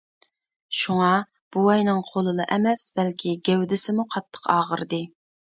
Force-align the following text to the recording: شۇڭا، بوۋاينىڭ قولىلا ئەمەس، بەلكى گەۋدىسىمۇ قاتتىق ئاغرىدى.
شۇڭا، 0.83 1.09
بوۋاينىڭ 1.57 2.01
قولىلا 2.07 2.47
ئەمەس، 2.55 2.87
بەلكى 3.01 3.37
گەۋدىسىمۇ 3.51 4.07
قاتتىق 4.15 4.49
ئاغرىدى. 4.57 5.05